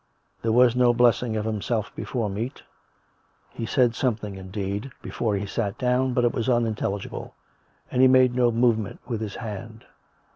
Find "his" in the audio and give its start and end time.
9.21-9.35